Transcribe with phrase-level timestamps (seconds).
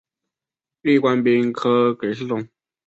[0.81, 2.47] 历官兵科给事中。